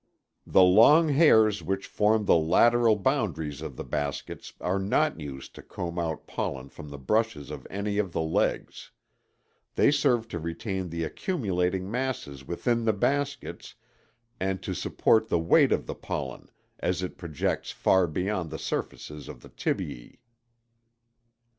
The 0.47 0.63
long 0.63 1.09
hairs 1.09 1.61
which 1.61 1.85
form 1.85 2.25
the 2.25 2.35
lateral 2.35 2.95
boundaries 2.95 3.61
of 3.61 3.75
the 3.75 3.83
baskets 3.83 4.51
are 4.59 4.79
not 4.79 5.19
used 5.19 5.53
to 5.53 5.61
comb 5.61 5.99
out 5.99 6.25
pollen 6.25 6.69
from 6.69 6.89
the 6.89 6.97
brushes 6.97 7.51
of 7.51 7.67
any 7.69 7.99
of 7.99 8.11
the 8.11 8.21
legs. 8.23 8.89
They 9.75 9.91
serve 9.91 10.27
to 10.29 10.39
retain 10.39 10.89
the 10.89 11.03
accumulating 11.03 11.91
masses 11.91 12.43
within 12.47 12.85
the 12.85 12.93
baskets 12.93 13.75
and 14.39 14.59
to 14.63 14.73
support 14.73 15.27
the 15.29 15.37
weight 15.37 15.71
of 15.71 15.85
the 15.85 15.93
pollen, 15.93 16.49
as 16.79 17.03
it 17.03 17.15
projects 17.19 17.69
far 17.69 18.07
beyond 18.07 18.49
the 18.49 18.57
surfaces 18.57 19.27
of 19.29 19.41
the 19.43 19.49
tibiæ. 19.49 20.17